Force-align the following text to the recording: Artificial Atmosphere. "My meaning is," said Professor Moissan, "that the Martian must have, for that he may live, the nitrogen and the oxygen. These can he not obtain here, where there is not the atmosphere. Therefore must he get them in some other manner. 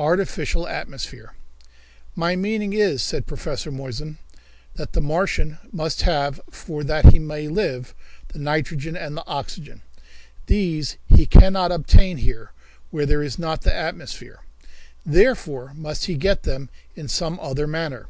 Artificial 0.00 0.66
Atmosphere. 0.66 1.34
"My 2.16 2.34
meaning 2.34 2.72
is," 2.72 3.00
said 3.00 3.28
Professor 3.28 3.70
Moissan, 3.70 4.18
"that 4.74 4.92
the 4.92 5.00
Martian 5.00 5.58
must 5.70 6.02
have, 6.02 6.40
for 6.50 6.82
that 6.82 7.12
he 7.12 7.20
may 7.20 7.46
live, 7.46 7.94
the 8.32 8.40
nitrogen 8.40 8.96
and 8.96 9.16
the 9.16 9.24
oxygen. 9.24 9.82
These 10.46 10.96
can 11.30 11.40
he 11.44 11.50
not 11.50 11.70
obtain 11.70 12.16
here, 12.16 12.50
where 12.90 13.06
there 13.06 13.22
is 13.22 13.38
not 13.38 13.62
the 13.62 13.72
atmosphere. 13.72 14.40
Therefore 15.06 15.72
must 15.76 16.06
he 16.06 16.16
get 16.16 16.42
them 16.42 16.68
in 16.96 17.06
some 17.06 17.38
other 17.38 17.68
manner. 17.68 18.08